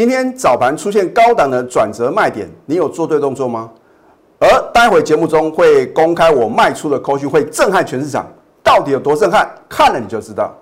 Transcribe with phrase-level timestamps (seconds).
[0.00, 3.70] 今天早盘出现高档的转折卖点，你有做对动作吗？
[4.38, 8.26] 而待会节目中会公开我卖出的口讯，会震撼全市场，
[8.62, 9.46] 到底有多震撼？
[9.68, 10.56] 看了你就知道。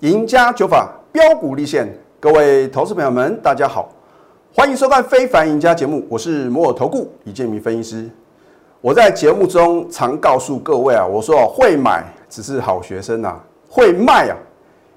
[0.00, 3.90] 赢家九法标股立现，各位投资朋友们，大家好，
[4.54, 8.10] 欢迎收看《非凡赢家》节目，我是摩尔投顾李建明分析师。
[8.80, 13.34] 我在节目中常告诉各位啊，我说会买只是好学生呐，
[13.68, 14.36] 会卖啊，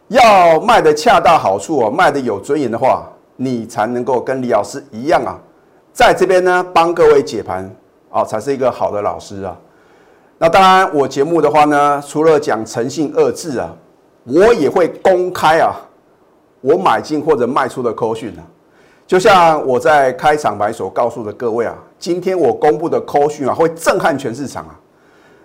[0.09, 5.39] 要卖的恰到好处啊，卖的有尊严的话，你才能够跟李老师一样啊，
[5.91, 7.69] 在这边呢帮各位解盘
[8.11, 9.57] 啊，才是一个好的老师啊。
[10.37, 13.75] 那当然，我节目的话呢，除了讲诚信二字啊。
[14.23, 15.73] 我也会公开啊，
[16.61, 18.45] 我买进或者卖出的扣讯啊，
[19.05, 24.79] 就像我在开场白所告诉的各位啊，今天我公布的扣讯啊，会震撼全市场啊。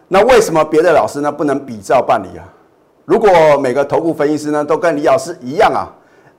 [0.09, 2.45] 那为什么别的老师呢不能比照办理啊？
[3.05, 3.29] 如果
[3.61, 5.91] 每个头部分析师呢都跟李老师一样啊，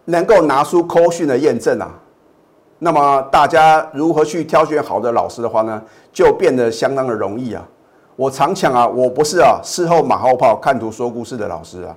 [0.06, 1.91] 能够拿出扣讯的验证啊，
[2.80, 5.81] 那么大家如何去挑选好的老师的话呢，
[6.13, 7.61] 就变得相当的容易啊。
[8.16, 11.94] 我常讲啊，我不是啊事后马后炮、看图说故事的老师啊。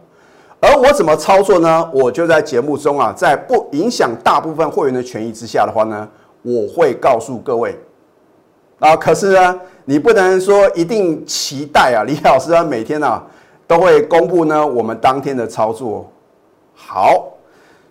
[0.63, 1.91] 而我怎么操作呢？
[1.91, 6.07] 我就在节目中啊，在不影响大部分会员的权益之下的话呢，
[6.43, 7.75] 我会告诉各位
[8.79, 8.95] 啊。
[8.95, 13.25] 可是呢，你不能说一定期待啊，李老师啊每天啊
[13.67, 16.07] 都会公布呢我们当天的操作。
[16.75, 17.27] 好，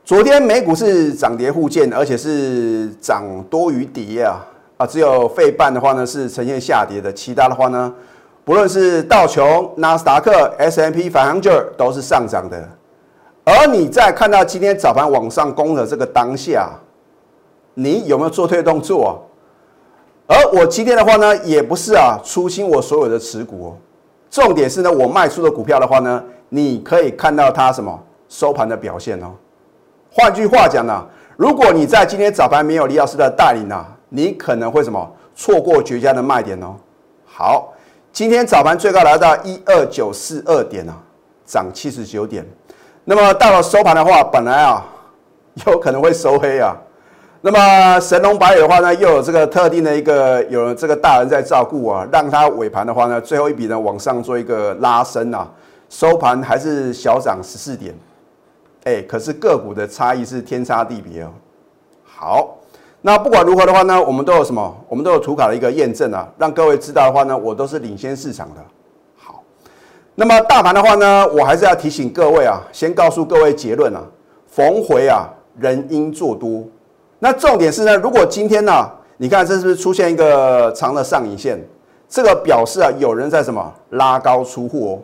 [0.06, 4.46] 昨天美股是涨跌互见，而且是涨多于跌啊
[4.78, 7.92] 啊，只有费半的话呢是呈现下跌的，其他的话呢。
[8.50, 12.68] 不论是道琼、纳斯达克、S M P 5 0 0都是上涨的，
[13.44, 16.72] 而你在看到今天早盘往上攻的这个当下，
[17.76, 19.24] 你有没有做推动作？
[20.26, 23.78] 而我今天的话呢，也不是啊出清我所有的持股哦，
[24.32, 29.28] 重点是呢，我卖出的股票的话呢，你可以看到它什么收盘的表现哦。
[30.12, 31.06] 换句话讲呢，
[31.38, 36.74] 如果你在今天早盘没有李老师的带领呢，你可能会什么错过绝佳的卖点哦。
[37.28, 37.74] 好。
[38.12, 40.98] 今天早盘最高来到一二九四二点啊，
[41.46, 42.46] 涨七十九点。
[43.06, 44.84] 那么到了收盘的话，本来啊
[45.68, 46.76] 有可能会收黑啊。
[47.42, 55.50] 那么神龙白尾的话呢，又有这个特定的一个有这个大人在照顾啊，让它尾盘的话呢，最后一笔呢往上做一个拉升啊，
[55.88, 57.96] 收盘还是小涨十四点。
[58.84, 61.32] 哎，可是个股的差异是天差地别哦。
[62.04, 62.59] 好。
[63.02, 64.76] 那不管如何的话呢，我们都有什么？
[64.90, 68.56] 我们都有图卡的一个验证啊，让各位知道的话呢，我都是领先市场的。
[69.16, 69.42] 好，
[70.16, 74.02] 那么大盘的话呢，我还是要提醒各位啊，先告诉各位结论啊，
[74.48, 76.62] 逢回啊，人应做多。
[77.20, 81.58] 那重点是呢，如果今天呢，你看这是不是出现一个长的上影线？
[82.10, 85.00] 这个表示啊，有人在什么拉高出货哦。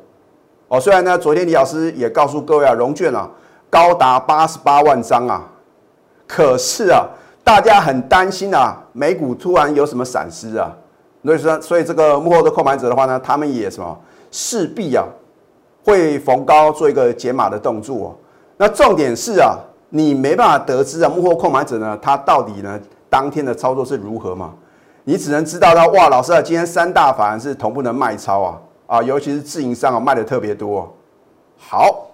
[0.67, 3.29] 哦，虽然呢，昨天李老师也告诉各位啊，融券啊
[3.69, 5.47] 高达八十八万张啊，
[6.27, 7.07] 可是啊。
[7.45, 10.75] 大家很担心啊，美股突然有什么闪失啊？
[11.23, 13.95] 所以说，所以这个幕后的购买者的话呢，他们也什么
[14.31, 15.05] 势必啊
[15.83, 18.17] 会逢高做一个解码的动作。
[18.57, 19.55] 那重点是啊，
[19.89, 22.79] 你没办法得知啊幕后购买者呢，他到底呢
[23.11, 24.51] 当天的操作是如何嘛？
[25.03, 30.91] 你只能知道他哇，老师啊，今天三大法是同步的卖超啊啊，尤其是自营商啊卖的特别多。
[31.55, 32.07] 好。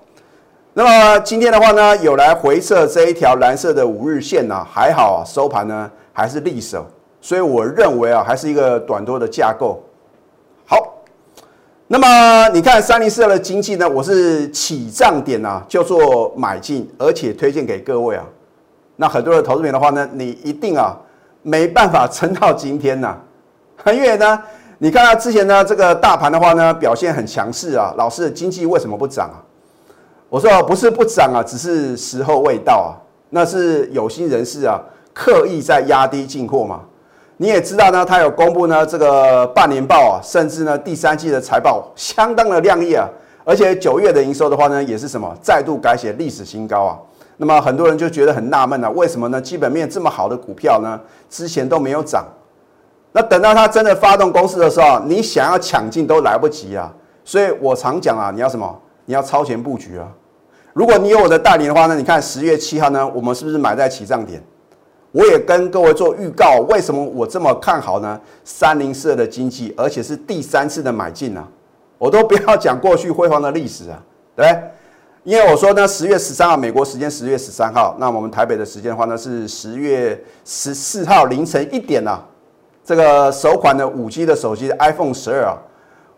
[0.73, 6.85] 那么今天的话呢，有来回测这一条蓝色的五日线呢，还好啊，收盘呢还是利手，
[7.19, 9.83] 所以我认为啊，还是一个短多的架构。
[10.65, 10.77] 好，
[11.87, 18.23] 那么你看三零四二的经济呢，我是起涨点啊，就做买进，而且推荐给各位啊。
[18.95, 20.95] 那很多的投资品的话呢，你一定啊
[21.41, 23.17] 没办法撑到今天呐，
[23.87, 24.41] 因为呢，
[24.77, 29.35] 你看到之前呢这个大盘的话呢表现很强势啊，老师的经济为什么不涨啊？
[30.31, 32.95] 我说不是不涨啊，只是时候未到啊。
[33.31, 34.81] 那是有心人士啊，
[35.13, 36.79] 刻意在压低进货嘛。
[37.35, 43.05] 你也知道呢，他有公布呢这个半年报啊，甚至呢第三季的财报相当的亮丽啊。
[43.43, 46.97] 而且九月的营收的话呢，也是什么再度改写历史新高啊。
[47.35, 49.41] 那么很多人就觉得很纳闷啊，为什么呢？
[49.41, 50.97] 基本面这么好的股票呢，
[51.29, 52.25] 之前都没有涨。
[53.11, 56.89] 那等到它真的发动攻势的时候，你想要抢进都来不及啊。
[57.25, 58.79] 所以我常讲啊，你要什么？
[59.03, 60.07] 你要超前布局啊。
[60.73, 61.95] 如果你有我的代理的话呢？
[61.95, 64.41] 你看十月七号呢，我们是不是买在起涨点？
[65.11, 68.19] 我也跟各位做预告，为什么我这么看好呢？
[68.45, 71.45] 三零四的经济，而且是第三次的买进呢？
[71.97, 74.01] 我都不要讲过去辉煌的历史啊，
[74.35, 74.63] 对不对？
[75.23, 82.19] 因为我说呢，十月十三号，美国时间十月十三号，那我们台北的时间的话呢是十月十四号凌晨一点呐，
[82.83, 85.57] 这个首款的五 G 的手机 iPhone 十二啊，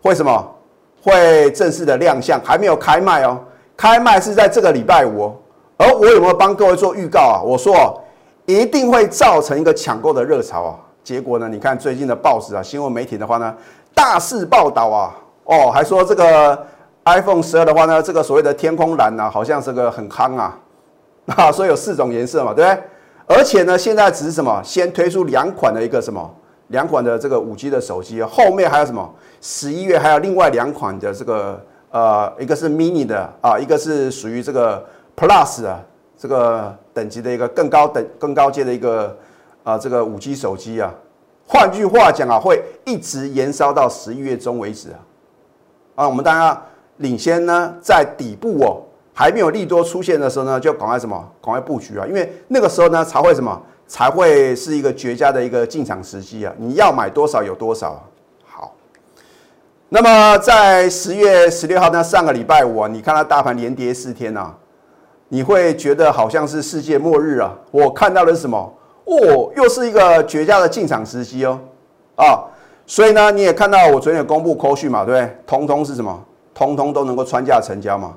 [0.02, 0.54] 为什么
[1.02, 2.40] 会正式的亮相？
[2.42, 3.38] 还没有开卖哦，
[3.76, 5.34] 开卖是在这个礼拜五。
[5.76, 7.42] 而我有没有帮各位做预告啊？
[7.42, 8.00] 我说
[8.46, 10.78] 一定会造成一个抢购的热潮啊。
[11.02, 13.54] 结果呢，你看最近的报纸啊，新闻媒体的话呢，
[13.92, 16.66] 大肆报道啊，哦，还说这个
[17.04, 20.58] iPhone 十二的话呢，这个所谓的天空蓝呢，好像是个很夯啊，
[21.36, 22.82] 啊，所以有四种颜色嘛，对不对？
[23.26, 26.34] 而且呢，现在只是什么，先推出两款的一个什么，
[26.68, 29.12] 两款的这个五 G 的手机，后面还有什么？
[29.40, 31.60] 十一月还有另外两款的这个
[31.94, 34.84] 呃，一个是 mini 的啊，一个是属于这个。
[35.16, 35.80] Plus 啊，
[36.18, 39.16] 这个等级的一个更高等、更高阶的一个
[39.62, 40.92] 啊，这个五 G 手机啊，
[41.46, 44.98] 换句话讲啊，会一直延烧到十一月中为止啊。
[45.94, 46.60] 啊，我们大家
[46.96, 48.82] 领先呢，在底部哦，
[49.12, 56.52] 还没有利多出现的时候呢，就赶快什么，赶快布局啊，因为那个时候呢，才会什么，才会是一个绝佳的一个进场时机啊。
[56.58, 57.90] 你要买多少有多少。
[57.90, 58.08] 好，
[59.94, 64.52] 那么在十月十六号呢，上个礼拜五啊，你看它大盘连跌四天啊。
[65.28, 67.54] 你会觉得好像是世界末日啊！
[67.70, 68.58] 我看到的是什么？
[69.04, 71.60] 哦，又是一个绝佳的进场时机哦！
[72.16, 72.42] 啊，
[72.84, 75.36] 所以呢，你也看到我昨天有公布扣讯嘛，对不对？
[75.46, 76.20] 通通是什么？
[76.52, 78.14] 通通都能够穿价成交嘛。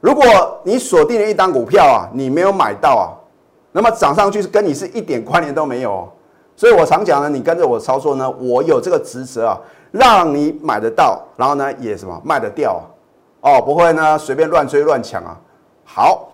[0.00, 0.24] 如果
[0.64, 3.12] 你锁定了一档股票啊，你没有买到啊，
[3.72, 6.10] 那么涨上去是跟你是一点关联都没有。
[6.56, 12.80] 所以我常讲呢，你跟着我操作呢，我有这个职责啊，让你买得到，然后呢也什么卖得掉
[13.40, 15.36] 哦，不会呢随便乱追乱抢啊。
[15.84, 16.24] 好。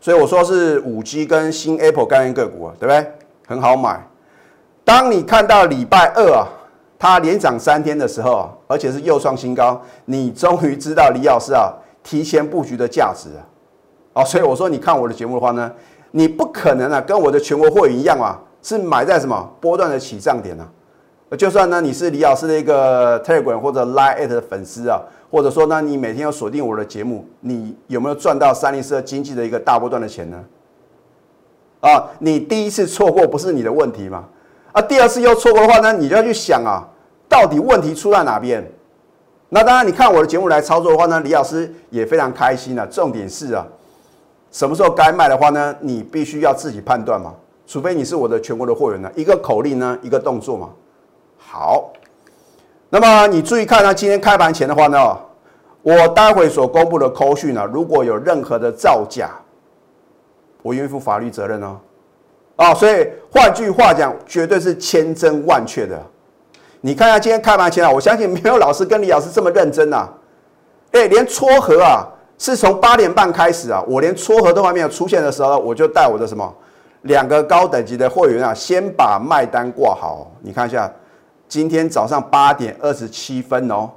[0.00, 3.10] 所以我说是五 G 跟新 Apple 概念个股啊，对不对？
[3.46, 3.98] 很好买。
[4.84, 6.44] 当你看到礼拜二啊，
[6.98, 11.72] 它连涨三天的时候啊，而且是又创新高，你终于知道李老师啊
[12.02, 13.40] 提前布局的价值啊。
[14.20, 15.72] 哦，所以我说你看我的节目的话呢，
[16.10, 20.68] 你不可能啊跟我的全国会员一样啊，是买在什么波段的起涨点呢？
[21.36, 25.00] 就算呢你是李老师的一个 Telegram 或者 Line 的粉丝啊。
[25.30, 30.44] 或者说呢，你每天要锁定我的节目，你有没有赚到三零四经济的一个大波段的钱呢？
[31.80, 34.26] 啊，你第一次错过不是你的问题吗？
[34.70, 36.86] 啊，第二次又错过的话呢，你就要去想啊，
[37.28, 38.64] 到底问题出在哪边？
[39.48, 42.86] 那当然，你看我的节目来操作的话呢，李老师也非常开心啊。
[42.88, 43.66] 重点是啊，
[44.52, 47.34] 什么时候该卖的话呢，你必须要自己判断嘛，
[47.66, 50.70] 除非你是我的全国的货源呢，一个口令呢，一个动作嘛。
[51.54, 51.92] 好。
[52.90, 55.16] 那么你注意看呢，今天开盘前的话呢，
[55.82, 59.30] 我待会所公布的扣讯呢，如果有任何的造假，
[60.62, 61.76] 我愿意负法律责任哦。
[62.56, 66.00] 啊，所以换句话讲，绝对是千真万确的。
[66.80, 70.08] 你看下今天开盘前啊，我相信没有老师跟李老师这么认真呐。
[70.92, 72.06] 哎，连撮合啊，
[72.36, 76.54] 是从八点半开始啊，我连撮合都还没有出现的时候，我就带我的什么
[77.02, 80.30] 两个高等级的会员啊，先把卖单挂好。
[80.40, 80.92] 你看一下。
[81.54, 83.88] 今天早上八点二十七分哦，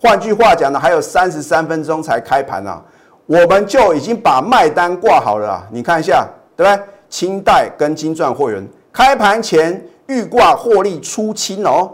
[0.00, 2.82] 换句话讲呢，还有三十三分钟才开盘呢，
[3.26, 5.66] 我们就已经把卖单挂好了啊。
[5.70, 6.26] 你看一下，
[6.56, 6.84] 对不对？
[7.08, 11.88] 清代跟金钻会员开盘前预挂获利出清哦，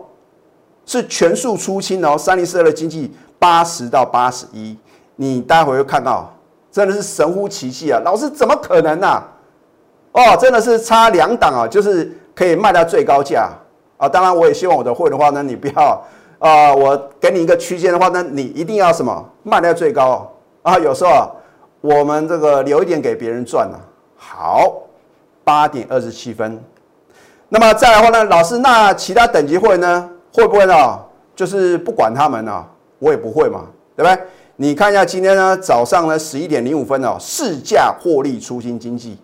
[0.87, 2.17] 是全数出清哦。
[2.17, 4.75] 三零四二的经济八十到八十一，
[5.17, 6.35] 你待会会看到，
[6.71, 8.01] 真的是神乎其技啊！
[8.03, 9.23] 老师怎么可能呢？
[10.13, 13.51] 哦，真的是差两档啊，就是可以卖到最高价。
[14.03, 16.05] 啊，当然我也希望我的会的话呢，你不要
[16.41, 20.29] 啊，我给你一个区间的话呢，你一定要什么卖在最高
[20.63, 20.77] 啊。
[20.77, 21.31] 有时候，
[21.81, 23.79] 我们这个留一点给别人赚呢。
[24.17, 24.73] 好，
[25.45, 26.61] 八点二十七分，
[27.49, 30.99] 那么再来的话呢，老师，那其他等级会呢，会不会呢？
[31.37, 32.65] 就是不管他们呢，
[32.99, 34.19] 我也不会嘛，对不对？
[34.57, 39.17] 你看一下今天呢，早上呢十一点零五分哦，市价获利出新经济，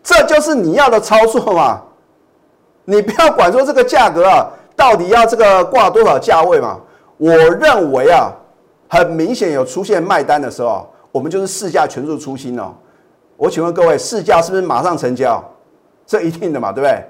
[0.00, 1.82] 这就是你要的操作嘛。
[2.84, 6.80] 你不要管说这个价格啊，到底要这个挂多少价位嘛？
[7.16, 8.32] 我认为啊，
[8.88, 12.74] 很明显有出现卖单的时候，我们就是市价全数出清哦。
[13.36, 15.42] 我请问各位，市价是不是马上成交？
[16.04, 17.04] 这一定的嘛，对不对？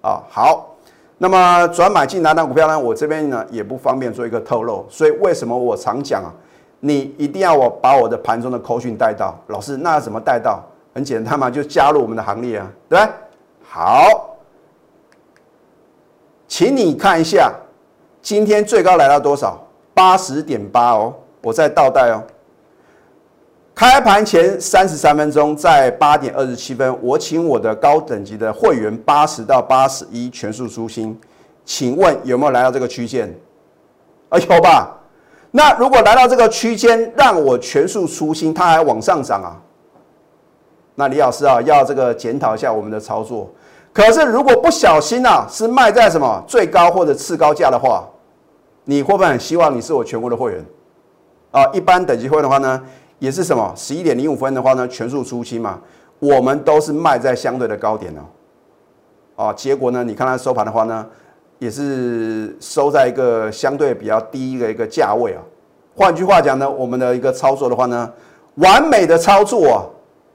[0.00, 0.74] 啊，好，
[1.18, 2.76] 那么转买进哪档股票呢？
[2.78, 6.34] 我这边呢也不方便做一个透露，所以为什么我常讲啊，
[6.80, 10.60] 你一定要我把我的盘中的口讯带到，老师那怎么带到？
[10.94, 13.12] 很简单嘛，就加入我们的行列啊，对不对？
[13.62, 14.31] 好。
[16.52, 17.50] 请你看一下，
[18.20, 19.58] 今天最高来到多少？
[19.94, 22.22] 八十点八哦，我再倒带哦。
[23.74, 31.18] 开盘前三十三分钟，在八点二十七分，我请我的高等级的会员八十到八十一全数出新，
[31.64, 33.34] 请问有没有来到这个区间？
[34.28, 34.94] 啊，有吧？
[35.52, 39.56] 那如果来到这个区间，让我全数出新，它还往上涨啊？
[40.96, 43.50] 那李老师啊，要这个检讨一下我们的操作。
[43.92, 48.08] 可是如果不小心啊，是卖在什么最高或者次高价的话，
[48.84, 50.64] 你会不会很希望你是我全国的会员？
[51.50, 52.82] 啊，一般等级会的话呢，
[53.18, 55.78] 也是什么十一点零五分的话呢，全数出清嘛。
[56.18, 59.44] 我们都是卖在相对的高点哦。
[59.44, 61.06] 啊，结果呢，你看它收盘的话呢，
[61.58, 65.42] 也是收在一个相对比较低的一个价位啊。
[65.94, 68.10] 换句话讲呢，我们的一个操作的话呢，
[68.54, 69.84] 完美的操作啊，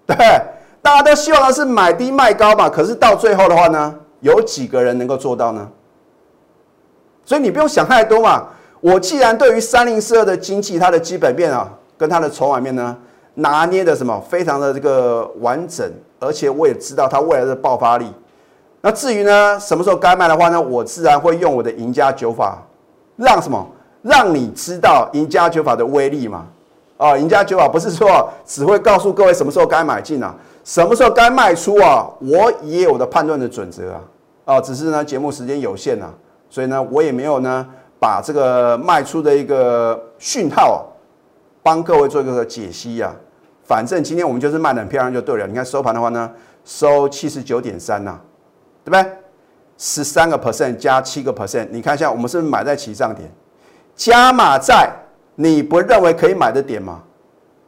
[0.05, 0.15] 对。
[0.87, 5.67] 大家都希望它是买低卖高嘛，可是到最后的话呢，有几个人能够做到呢？
[7.25, 8.47] 所以你不用想太多嘛。
[8.79, 12.95] 我既然对于三零四二的经济，它的基本面啊，跟它的筹码面呢，
[13.33, 15.91] 拿捏的什么非常的这个完整，
[16.21, 18.09] 而且我也知道它未来的爆发力。
[18.79, 22.63] 那至于呢，什么时候该卖的话呢，我自然会用我的赢家九法，
[23.17, 23.67] 让什么，
[24.03, 26.45] 让你知道赢家九法的威力嘛。
[26.95, 30.33] 啊，赢家九法不是说只会告诉各位什么时候该买进啊。
[30.67, 32.05] 什么时候该卖出啊？
[32.19, 34.01] 我也有的判断的准则啊，
[34.43, 36.13] 啊，只是呢节目时间有限啊，
[36.49, 37.65] 所以呢我也没有呢
[38.01, 40.79] 把这个卖出的一个讯号啊，
[41.63, 43.15] 帮各位做一个解析啊。
[43.63, 45.47] 反正今天我们就是卖的很漂亮就对了。
[45.47, 46.29] 你看收盘的话呢，
[46.65, 48.19] 收七十九点三呐，
[48.83, 49.11] 对不对？
[49.77, 53.31] 十三个 percent 加七个 percent，你看一下我们是不是买在起涨点？
[53.95, 54.91] 加码在
[55.35, 57.01] 你不认为可以买的点吗？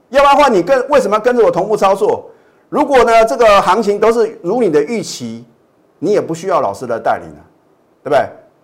[0.10, 2.29] 要不然的话，你跟为什么跟着我同步操作？
[2.70, 5.44] 如果呢，这个行情都是如你的预期，
[5.98, 7.44] 你也不需要老师的带领了，
[8.04, 8.20] 对不对？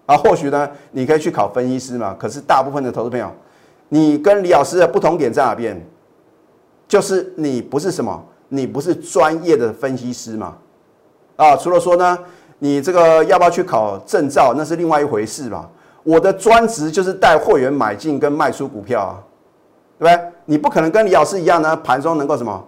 [0.05, 2.15] 啊，或许呢，你可以去考分析师嘛。
[2.19, 3.31] 可是大部分的投资朋友，
[3.89, 5.83] 你跟李老师的不同点在哪边？
[6.87, 10.55] 就是你不是什么，你不是专业的分析师嘛。
[11.35, 12.17] 啊，除了说呢，
[12.59, 15.67] 你这个要不要去考证照，那是另外一回事嘛。
[16.03, 19.23] 我的专职就是带会员买进跟卖出股票啊，
[19.97, 20.31] 对不对？
[20.45, 22.63] 你不可能跟李老师一样呢，盘中能够什么？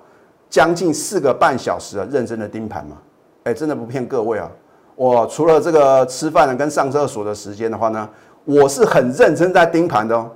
[0.49, 2.97] 将近四个半小时啊，认真的盯盘嘛，
[3.43, 4.49] 哎，真的不骗各位啊，
[4.95, 8.09] 我除了这个吃饭的跟上厕所的时间的话呢，
[8.45, 10.31] 我是很认真在盯盘的哦，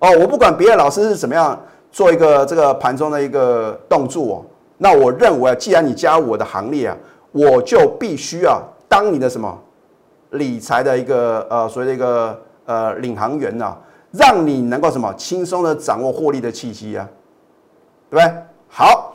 [0.00, 4.44] 哦，我不管别的老师是怎么样做一个这个盘中的一个动作哦，
[4.78, 6.96] 那我认为既然你加入我的行列啊，
[7.32, 9.58] 我就必须啊当你的什么？
[10.30, 13.76] 理财的一个呃所谓的一个呃领航员呐，
[14.12, 15.12] 让你能够什么？
[15.14, 17.08] 轻松的掌握获利的契机啊，
[18.08, 18.42] 对不对？
[18.68, 19.09] 好。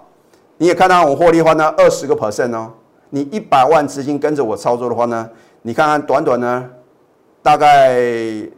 [0.57, 2.71] 你也看到我获利的话呢，二十个 percent 哦。
[3.09, 5.29] 你一百万资金跟着我操作的话呢，
[5.61, 6.69] 你看看短短呢，
[7.41, 7.99] 大概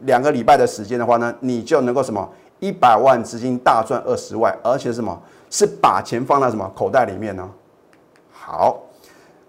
[0.02, 2.28] 两个礼拜的时间的话呢，你就能够什么
[2.60, 5.16] 一百万资金大赚二十万，而且什么
[5.50, 7.48] 是把钱放在什么口袋里面呢？
[8.32, 8.80] 好，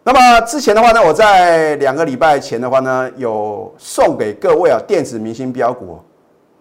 [0.04, 6.00] 那么之前的话呢，我在两个礼拜前的话呢，有送给各位啊电子明星标股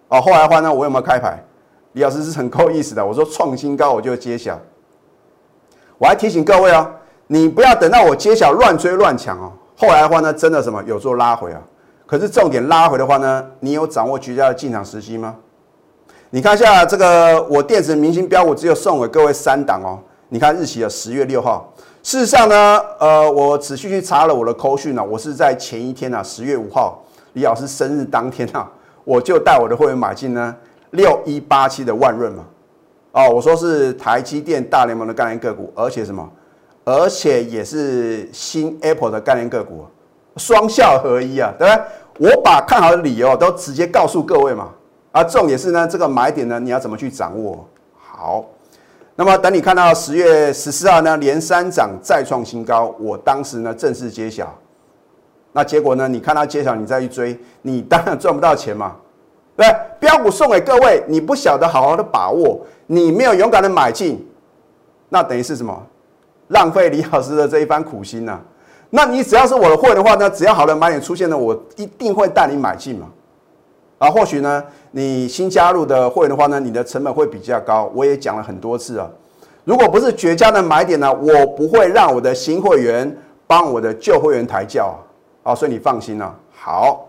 [0.09, 0.21] 哦。
[0.21, 1.43] 后来的话呢，我有没有开牌？
[1.93, 4.59] 李老师是很够意思的，我说创新高我就揭晓。
[5.99, 6.89] 我还提醒各位哦，
[7.27, 9.53] 你不要等到我揭晓乱追乱抢哦。
[9.77, 11.61] 后来的话呢，真的什么有做拉回啊？
[12.07, 15.37] 可是重点拉回的话呢，你有掌握绝佳的进场时机吗？
[16.31, 19.99] 你看一下这个，我电子明星标我只有送给各位三档哦。
[20.29, 21.73] 你看日期的十月六号。
[22.03, 27.03] 事实上呢，呃，我仔细去查了我的扣讯呢，我是在前一天呢，十月五号，
[27.33, 28.71] 李老师生日当天啊，
[29.05, 30.55] 我就带我的会员买进呢
[30.91, 32.45] 六一八七的万润嘛。
[33.19, 36.31] 哦，我说是台积电大联盟的概念个股，而且什么？
[36.85, 39.85] 而且也是新 Apple 的概念个股，
[40.37, 42.31] 双效合一啊，对不对？
[42.31, 44.69] 我把看好的理由都直接告诉各位嘛。
[45.11, 47.69] 啊，重点是呢，这个买点呢，你要怎么去掌握？
[47.99, 48.45] 好，
[49.17, 54.57] 那么等你看到十月十四号呢，连三涨再创新高，我当时呢正式揭晓。
[55.53, 58.95] 那结果呢，你看到揭晓，你再去追，你当然赚不到钱嘛。
[59.59, 59.67] 对，
[59.99, 64.25] 标股送给各位，你不晓得好好的把握，你没有勇敢的买进，
[65.09, 65.77] 那等于是什么？
[66.47, 68.39] 浪费李老师的这一番苦心呐。
[68.91, 73.09] 那你只要是我的会员的话呢，只要好的买点出现了，我一定会带你买进嘛。
[73.99, 74.63] 啊，或许呢，
[74.93, 77.91] 你新加入的会员的话呢，你的成本会比较高。
[77.97, 79.11] 我也讲了很多次啊，
[79.65, 83.13] 如果不是绝佳的买点呢，我不会让我的新会员
[83.49, 84.97] 帮我的旧会员抬轿
[85.43, 85.53] 啊。
[85.53, 86.33] 所以你放心了。
[86.57, 87.08] 好。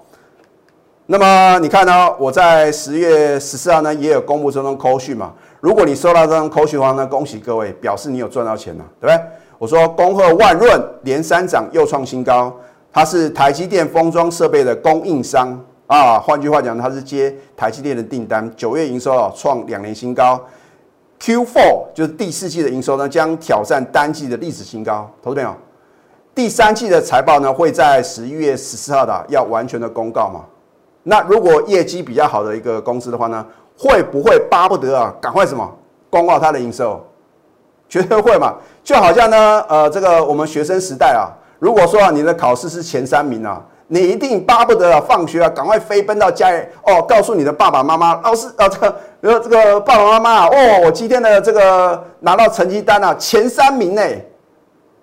[1.12, 2.08] 那么你看呢？
[2.20, 5.34] 我在十月十四号呢也有公布这张扣讯嘛。
[5.60, 9.26] 如果你收到这张扣讯的话呢，恭喜各位，表示你有赚到钱了，对不对？
[9.58, 12.56] 我说恭贺万润连三涨又创新高，
[12.94, 16.20] 它是台积电封装设备的供应商啊。
[16.20, 18.48] 换句话讲，它是接台积电的订单。
[18.56, 20.40] 九月营收啊创两年新高
[21.20, 25.10] ，Q4 就是第四季的营收呢将挑战单季的历史新高。
[25.24, 25.56] 投资朋友，
[26.36, 30.42] 第三季的财报呢会在十一月十四号的要完全的公告嘛？
[31.10, 33.44] 那如果业绩比较好的一个公司的话呢，
[33.76, 35.68] 会不会巴不得啊，赶快什么
[36.08, 37.04] 公告它的营收？
[37.90, 38.54] 绝对会嘛！
[38.84, 54.04] 就好像呢，呃，这个我们学生时代啊，如果说啊你的考试是前三名啊，你一定巴不得啊放学啊赶快飞奔到家里哦，告诉你的爸爸妈妈，老师啊这个呃这个爸爸妈妈啊，哦我今天的这个拿到成绩单啊前三名呢，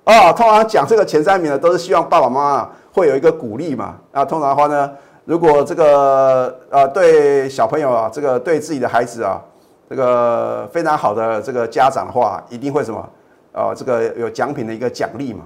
[0.04, 4.88] 哦通常讲这个前三名呢都是希望爸爸妈妈会有一个鼓励嘛，啊通常的话呢，
[5.26, 9.42] 如果这个呃对小朋友啊这个对自己的孩子啊
[9.90, 13.08] 这个非常好的这个家长的话，一定会什么
[13.52, 15.44] 呃这个有奖品的一个奖励嘛。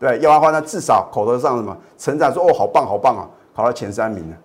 [0.00, 4.36] 对，要不然的话呢，至少口头上什么成长说哦，好棒好棒啊，考到前三名了，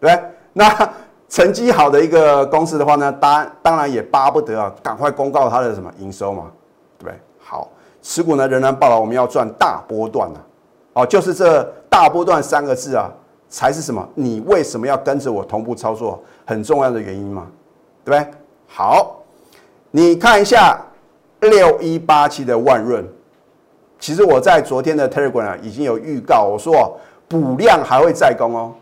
[0.00, 0.18] 对
[0.52, 0.90] 那
[1.28, 6.50] 成绩好的一个公司的话呢，当当然也巴不得啊，赶快公告它的什么营收嘛，
[6.98, 7.18] 对不对？
[7.38, 7.68] 好，
[8.02, 10.38] 持股呢仍然报了，我们要赚大波段啊，
[10.92, 13.10] 哦，就是这大波段三个字啊，
[13.48, 14.06] 才是什么？
[14.14, 17.46] 你为什么要跟着我同步操作很重要的原因嘛，
[18.04, 18.30] 对不对？
[18.66, 19.22] 好，
[19.90, 20.78] 你看一下
[21.40, 23.06] 六一八七的万润。
[23.98, 28.72] 其实我在昨天的 Telegram 啊已经有预告，我说补量还会再攻哦。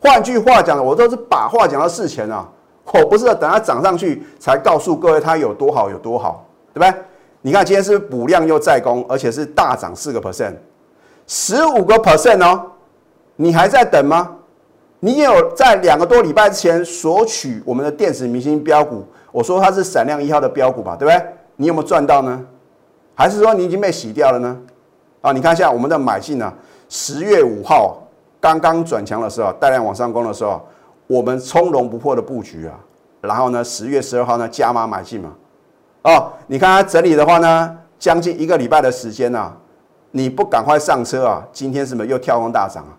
[0.00, 2.48] 换句话讲，我都是把话讲到事前啊，
[2.92, 7.02] 我不是等它涨上去才告诉各位它有多好有多好，对不对？
[7.42, 10.54] 你看今天是补量又再攻，而且是大涨四个 percent，
[11.26, 12.70] 十五个 percent 哦。
[13.36, 14.36] 你还在等吗？
[15.00, 21.26] 你也有在两个多礼拜之前索取我们的电子明星标股，我说它是闪亮一号的标股吧，对不对？
[21.56, 22.42] 你有没有赚到呢？
[23.14, 24.56] 还是说你已经被洗掉了呢？
[25.20, 26.52] 啊，你看一下我们的买进呢，
[26.88, 28.02] 十月五号
[28.40, 30.60] 刚刚转强的时候，大量往上攻的时候，
[31.06, 32.74] 我们从容不迫的布局啊，
[33.20, 35.32] 然后呢，十月十二号呢加码买进嘛，
[36.02, 39.52] 哦，你看它整理的话呢，将近一个礼拜的时间呢，
[40.12, 42.96] 你不赶快上车啊，今天是不是又跳空大涨啊？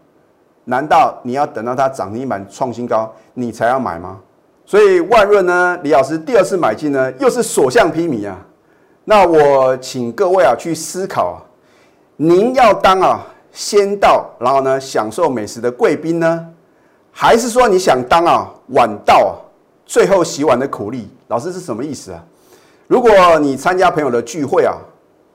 [0.65, 4.19] 难道你要等到它涨停板创新高你才要买吗？
[4.65, 8.35] 所以万润呢，李老师第二次买进呢，又是所向披靡啊。
[9.03, 11.37] 那我请各位啊去思考啊，
[12.17, 16.47] 您要当啊先到，然后呢享受美食的贵宾呢，
[17.11, 19.35] 还是说你想当啊晚到，
[19.85, 21.07] 最后洗碗的苦力？
[21.27, 22.23] 老师是什么意思啊？
[22.87, 24.73] 如果你参加朋友的聚会啊，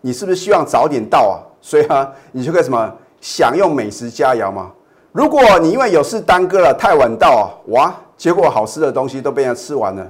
[0.01, 1.39] 你是不是希望早点到啊？
[1.61, 4.73] 所以啊，你就可以什么享用美食佳肴嘛？
[5.13, 10.07] 如果你因为有事耽搁了，太晚到啊，哇，结果好吃的东西都被人吃完了，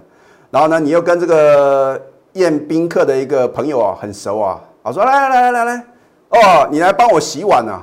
[0.51, 2.01] 然后呢，你又跟这个。
[2.35, 5.85] 宴宾客的一个朋友啊，很熟啊，我说来来来来来，
[6.29, 7.83] 哦，你来帮我洗碗啊，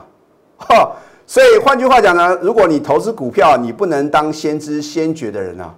[0.58, 0.90] 哈，
[1.26, 5.74] 所以换句话讲呢，如果你投资股票，你不能当先知先觉的人啊，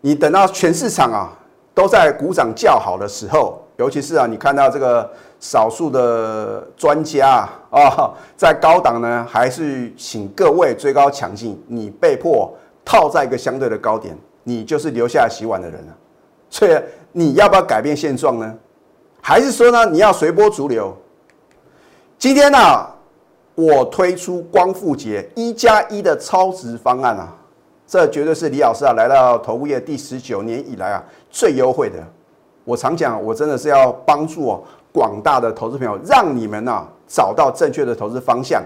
[0.00, 1.37] 你等到全市场啊
[1.78, 12.52] 都在鼓掌叫好的时候，尤其是啊，你看到这个少数的专家啊，在高档呢，还是请各位追高抢进，你被迫
[12.84, 15.96] 套在一个相对的高点，你就是留下洗碗的人了，
[16.50, 16.76] 所以。
[17.10, 18.54] 你要不要改变现状呢？
[19.22, 20.94] 还是说呢，你要随波逐流？
[22.18, 22.86] 今天呢，
[23.54, 27.34] 我推出光复节一加一的超值方案啊，
[27.88, 31.96] 这绝对是李老师啊来到投顾业第十九年以来啊最优惠的。
[32.64, 38.62] 我常讲，我真的是要帮助哦广大的投资朋友，让你们呢找到正确的投资方向，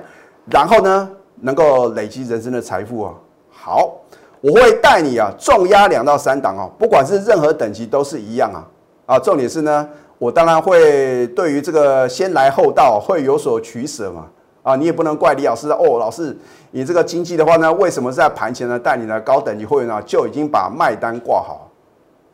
[0.51, 3.15] 然后呢能够累积人生的财富啊。
[3.49, 3.99] 好。
[4.41, 8.67] 我会带你啊，重压两到三档哦，不管是任何等级都是一样啊。
[9.07, 14.27] 啊，重点是呢，我当然会对于这个先来后到会有所取舍嘛。
[14.63, 16.37] 啊，你也不能怪李老师哦，老师，
[16.71, 21.69] 你这个经济的话呢，为什么在盘前呢带你的高等级会员呢就已经把卖单挂好？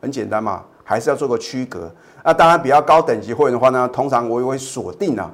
[0.01, 1.91] 很简单嘛，还是要做个区隔。
[2.23, 5.31] 那当然比较高等级会员的话呢，通常我也会锁定啊，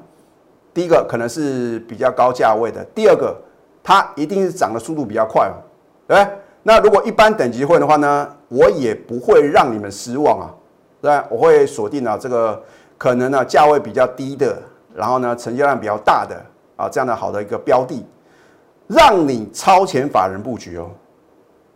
[0.73, 3.35] 第一个可能是比较高价位的，第二个
[3.83, 5.59] 它一定是涨的速度比较快哦，
[6.07, 6.33] 对不对？
[6.63, 10.49] 那如果一般等级会的话呢，我也不会让你们失望啊，
[11.01, 12.63] 对我会锁定啊这个
[12.97, 14.57] 可能呢价位比较低的，
[14.95, 16.35] 然后呢成交量比较大的
[16.75, 18.05] 啊这样的好的一个标的，
[18.87, 20.89] 让你超前法人布局哦。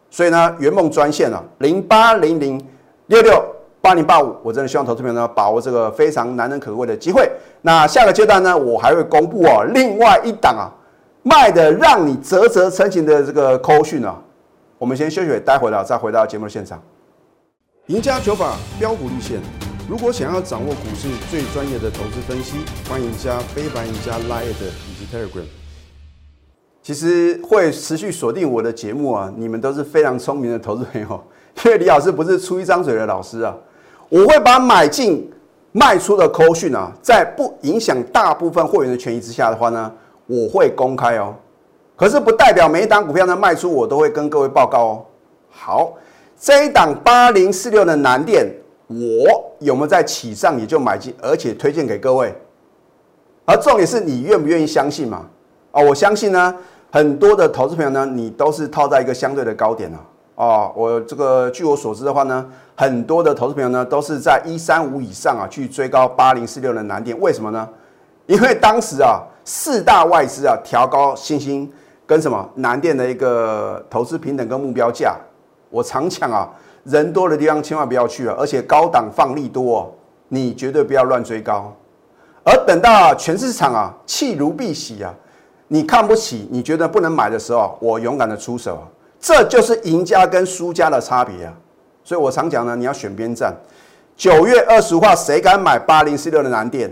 [0.09, 2.59] 所以呢，圆梦专线啊，零八零零
[3.07, 3.43] 六六
[3.79, 7.29] 八零八五，我真的希望投资朋友呢把握这个非常难能可贵的机会。
[7.61, 10.65] 那下个阶段呢，我还会公布哦另外一档啊
[11.23, 14.19] 卖的让你啧啧称奇的这个扣讯啊。
[14.77, 16.81] 我们先休息，待会了再回到节目现场。
[17.87, 19.39] 赢家九法标股立线，
[19.87, 22.57] 如果想要掌握股市最专业的投资分析，
[22.89, 24.65] 欢迎加非凡、赢家 Line 以及
[25.11, 25.45] Telegram。
[26.81, 31.23] 其实会持续锁定我的节目啊，你们都是非常聪明的投资朋友。
[31.65, 33.55] 因为李老师不是出一张嘴的老师啊，
[34.07, 35.29] 我会把买进
[35.71, 39.91] 卖出的扣讯啊，在不影响大部分会员的权益之下的话呢，
[40.25, 41.35] 我会公开哦。
[41.95, 45.05] 可是不代表每一档股票呢卖出，我都会跟各位报告哦。
[45.49, 45.93] 好，
[46.39, 48.47] 这一档八零四六的南电，
[48.87, 52.33] 我有没有在起上也就买进，而且推荐给各位？
[53.49, 55.25] 而重点是你愿不愿意相信嘛？
[55.71, 56.55] 啊，我相信呢，
[56.91, 59.97] 很多的投资朋友呢，你都是套在一个相对的高点了
[60.35, 60.45] 啊。
[60.45, 67.19] 哦，我这个据我所知的话呢，很多的投资朋友呢，都是在一三五以上啊，去追高八零四六的难点。
[67.19, 67.67] 为什么呢？
[68.27, 71.67] 因为当时啊，四大外资啊调高新兴
[72.05, 75.15] 跟什么南电的一个投资平等跟目标价。
[75.71, 76.47] 我常讲啊，
[76.83, 79.91] 人多的地方千万不要去啊，而且高档放利多，
[80.27, 81.75] 你绝对不要乱追高。
[82.49, 85.13] 而等到全市场啊弃如敝屣啊，
[85.67, 88.79] 你看不起，你觉得不能买的时候，我勇敢的出手，
[89.19, 91.53] 这就是赢家跟输家的差别啊。
[92.03, 93.55] 所以我常讲呢，你要选边站。
[94.17, 96.91] 九月二十号，谁敢买八零四六的南电？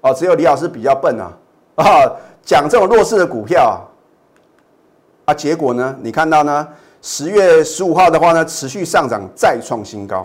[0.00, 1.32] 哦，只有李老师比较笨啊
[1.74, 1.84] 啊，
[2.44, 3.74] 讲这种弱势的股票啊，
[5.24, 6.68] 啊，结果呢，你看到呢？
[7.02, 10.24] 十月十五号的话呢，持续上涨，再创新高。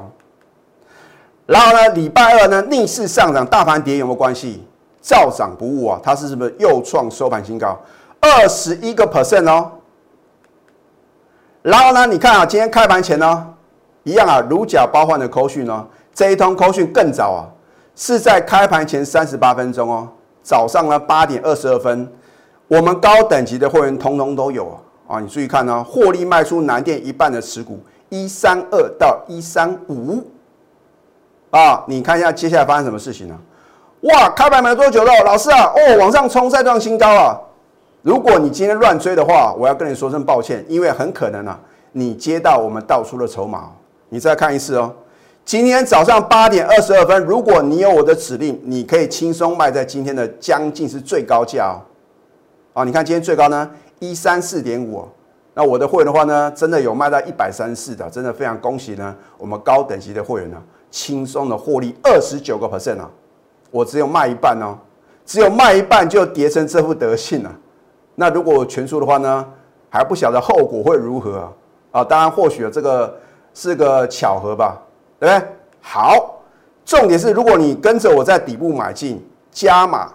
[1.49, 4.63] 然后呢，礼拜二呢，逆势上涨，大盘跌有没有关系？
[5.01, 5.99] 照涨不误啊！
[6.03, 7.75] 它是是不是又创收盘新高？
[8.19, 9.71] 二十一个 percent 哦。
[11.63, 13.47] 然后呢，你看啊，今天开盘前呢，
[14.03, 17.49] 一样啊，如假包换的扣讯呢，这一通扣讯更早啊，
[17.95, 20.07] 是在开盘前三十八分钟哦，
[20.43, 22.07] 早上呢八点二十二分，
[22.67, 25.15] 我们高等级的会员通通都有啊。
[25.15, 30.23] 啊，你注意看呢，获利卖出南电一半的持股，一三二到一三五，
[31.51, 33.35] 啊，你看一下接下来发生什么事情呢？
[34.01, 37.39] 哇，开盘没多久了，老师啊，哦，往上冲再创新高啊！
[38.01, 41.59] 如果你今天乱追的话，我要跟你说声抱歉，因为很可能啊，
[41.91, 43.71] 你接到我们倒出的筹码。
[44.09, 44.93] 你再看一次哦，
[45.43, 51.81] 今天早上八点二十二分，如果你有我的指令，你可以轻松卖在今天的将近是最高价哦。
[52.73, 53.69] 啊，你看今天最高呢？
[53.99, 55.05] 一三四点五，
[55.53, 59.13] 那我的会员的话呢，真的有卖到一百三四的，真的非常恭喜呢。
[59.37, 60.57] 我们高等级的会员呢，
[60.91, 63.09] 轻松的获利二十九个 percent 啊，
[63.71, 64.77] 我只有卖一半哦，
[65.25, 67.51] 只有卖一半就跌成这副德性了。
[68.15, 69.45] 那如果全数的话呢，
[69.89, 71.51] 还不晓得后果会如何啊？
[71.91, 73.17] 啊，当然或许这个
[73.53, 74.81] 是个巧合吧，
[75.19, 75.47] 对不对？
[75.81, 76.41] 好，
[76.85, 80.11] 重点是如果你跟着我在底部买进加码，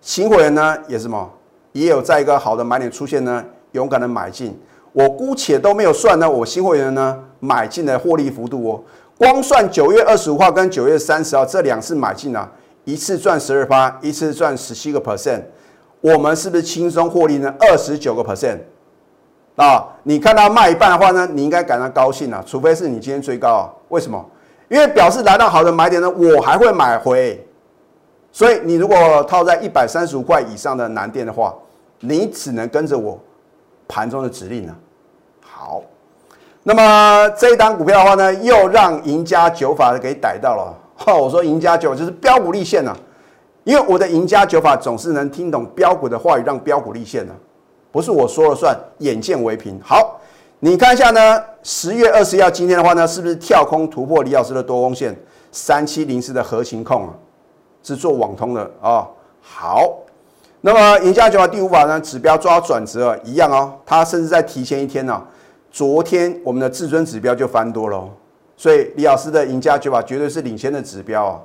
[0.00, 1.30] 新会员呢也是什么？
[1.72, 4.58] 也有在一个好的买点出现呢，勇敢的买进。
[4.92, 8.82] 我姑且都没有算呢，我新会员呢买进的获利幅度哦，
[9.18, 12.48] 光算九月二十五号跟九月三十号这两次买进啊，
[12.84, 15.42] 一次赚十二趴，一次赚十七个 percent，
[16.00, 17.52] 我们是不是轻松获利呢？
[17.58, 18.58] 二十九个 percent
[19.56, 19.88] 啊！
[20.04, 23.66] 你看到卖一半的话呢，你应该感到高兴啊，除非是你今天追高啊？
[23.88, 24.24] 为什么？
[24.68, 27.44] 因为表示来到好的买点呢，我还会买回。
[28.30, 31.52] 所以你如果套在一百三十五块以上的南电的话，
[31.98, 33.18] 你只能跟着我
[33.88, 34.76] 盘中的指令了。
[35.40, 35.82] 好，
[36.62, 40.74] 那么这一单股票的话呢，又让赢家九法给逮到了。
[40.96, 42.96] 哈，我说赢家九就是标股立现了，
[43.64, 47.32] 因为我的赢家九法总是能听懂标股的话语，让标股立现的，
[47.92, 49.80] 不是我说了算，眼见为凭。
[49.82, 50.20] 好，
[50.58, 55.16] 你看一下呢，十月二十一号今天的话呢，是不是跳空突破李老师的多空线
[55.52, 57.14] 三七零四的核心控啊？
[57.80, 59.06] 是做网通的啊，
[59.40, 59.90] 好，
[60.60, 65.22] 那么赢家九法第五法呢，指标抓转折一样哦，它甚至在提前一天呢，
[65.70, 68.08] 昨天我们的至尊指标就翻多了，
[68.56, 71.40] 所以李老师的赢家九法绝对是领先的指标啊。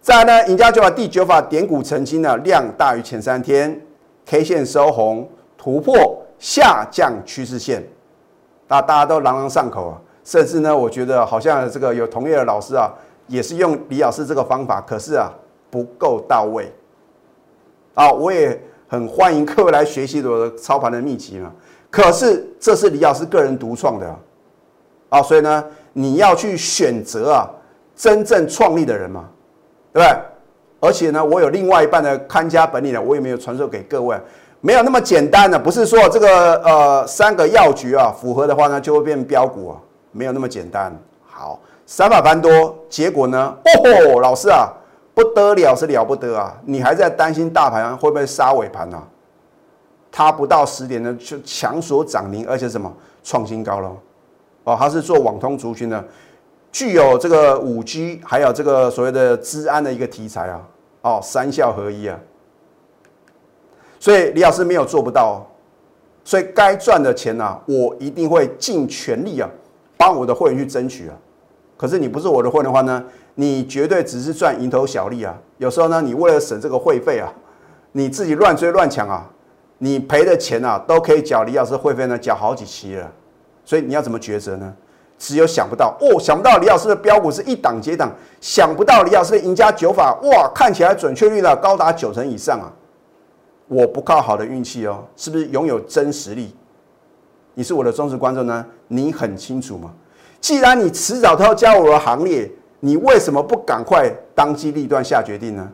[0.00, 3.80] 再呢，赢家九法第九法点股成金呢，量大于前三天
[4.24, 7.82] ，K 线收红，突破下降趋势线，
[8.68, 12.92] 大大家都朗朗上口啊，甚至呢，我觉得好像这个有同业的老师啊。
[13.28, 15.28] 也是用李老师这个方法，可是啊
[15.68, 16.72] 不够到位
[17.92, 18.08] 啊！
[18.12, 21.52] 我也很欢迎各位来学习我的操盘的秘籍嘛。
[21.90, 24.16] 可是这是李老师个人独创的
[25.08, 27.48] 啊，所以呢，你要去选择啊
[27.94, 29.24] 真正创立的人嘛，
[29.92, 30.18] 对不对？
[30.80, 34.16] 而且呢，我有另外一半的看家本领呢，我也没有传授给各位，
[34.60, 39.76] 没有那么简单的，不是说这个呃三个要诀啊符合的话呢，就会变标股啊，
[40.12, 40.94] 没有那么简单。
[41.24, 41.60] 好。
[41.88, 43.56] 三百翻多，结果呢？
[43.62, 44.68] 哦，老师啊，
[45.14, 46.52] 不得了，是了不得啊！
[46.64, 49.00] 你还在担心大盘会不会杀尾盘呢？
[50.16, 52.90] 它不到十点呢，就强锁涨停，而且什么
[53.22, 53.94] 创新高了？
[54.64, 56.02] 哦，它是做网通族群的，
[56.72, 60.66] 具有这个五 G，还有这个所谓的治安的一个题材啊！
[61.02, 62.18] 哦，三效合一啊！
[64.00, 65.46] 所以李老师没有做不到，
[66.24, 69.46] 所以该赚的钱呢，我一定会尽全力啊，
[69.98, 71.14] 帮我的会员去争取啊！
[71.76, 75.38] 可是你不是我的会员的话呢，你绝对只是赚蝇头小利啊！
[75.58, 77.30] 有时候呢，你为了省这个会费啊，
[77.92, 79.30] 你自己乱追乱抢啊，
[79.78, 83.12] 你赔的钱啊，都可以缴李老师会费呢，缴好几期了。
[83.64, 84.72] 所以你要怎么抉择呢？
[85.18, 92.68] 只有想不到哦，想不到李老师的标股是一档接档，想不到李老师的赢家九法哇，看起来准确率呢高达九成以上啊！
[93.66, 96.54] 我不靠好的运气哦，是不是拥有真实力？
[97.54, 99.90] 你是我的忠实观众呢，你很清楚吗？
[100.38, 105.72] 既然你迟早都要加入我的行列，你为什么不赶快当机立断下决定呢？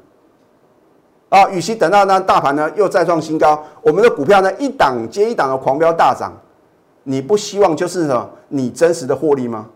[1.33, 6.31] 啊，与其等到那大盘呢又再创新高，我们的股票呢一档接一档的狂飙大涨，
[7.05, 8.29] 你不希望就是什么？
[8.49, 9.67] 你真实的获利吗？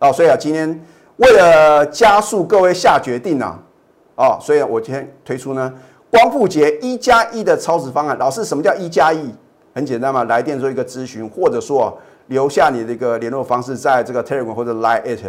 [0.00, 0.84] 哦，所以啊，今天
[1.18, 3.56] 为了加速各位下决定啊，
[4.16, 5.72] 哦，所以我今天推出呢
[6.10, 8.18] 光复节一加一的超值方案。
[8.18, 9.32] 老师，什么叫一加一？
[9.76, 15.24] 很简单嘛，来电做一个咨询，或者说留下你的一个联络方式，在这个 Telegram 或者 Line it，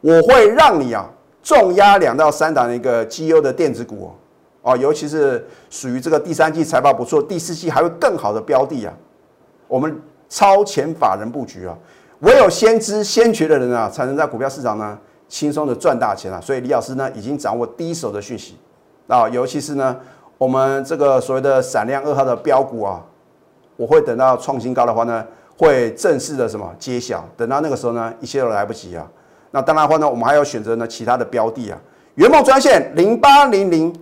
[0.00, 1.08] 我会让你啊
[1.40, 4.10] 重压两到三档的一个绩优的电子股
[4.68, 8.92] 哦，尤其是属于这个第三季财报不错，第四季还会更好的标的啊，
[9.66, 11.74] 我们超前法人布局啊。
[12.20, 16.40] 唯有先知先觉的人啊，才能在股票市场呢轻松的赚大钱啊！
[16.40, 18.56] 所以李老师呢已经掌握第一手的讯息
[19.06, 19.96] 啊，尤其是呢
[20.36, 23.00] 我们这个所谓的闪亮二号的标股啊，
[23.76, 25.24] 我会等到创新高的话呢，
[25.56, 27.24] 会正式的什么揭晓。
[27.36, 29.08] 等到那个时候呢，一切都来不及啊。
[29.52, 31.78] 那当然的话呢，我们还要选择呢其他的标的啊。
[32.16, 33.94] 圆梦专线零八零零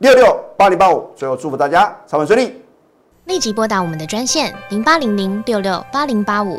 [0.00, 2.58] 六六八零八五，最后祝福大家操盘顺利。
[3.26, 6.58] 立即拨打我们的专线零八零零六六八零八五。